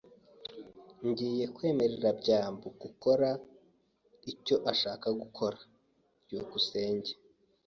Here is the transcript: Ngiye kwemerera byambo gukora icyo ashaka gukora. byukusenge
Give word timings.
Ngiye 1.07 1.45
kwemerera 1.55 2.09
byambo 2.21 2.67
gukora 2.81 3.27
icyo 4.31 4.55
ashaka 4.71 5.07
gukora. 5.21 5.59
byukusenge 6.25 7.11